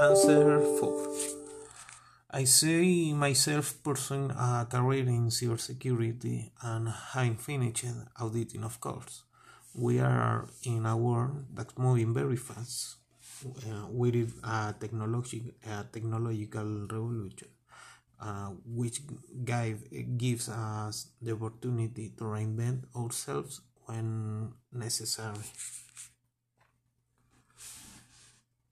[0.00, 1.08] Answer 4.
[2.30, 7.84] I see myself pursuing a career in cybersecurity and having finished
[8.20, 9.22] auditing, of course.
[9.74, 12.96] We are in a world that's moving very fast.
[13.46, 17.48] Uh, we live a, technologi- a technological revolution,
[18.20, 19.00] uh, which
[19.44, 19.80] give,
[20.18, 25.38] gives us the opportunity to reinvent ourselves when necessary.